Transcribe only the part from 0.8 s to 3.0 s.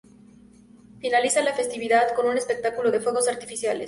Finaliza la Festividad, con un espectáculo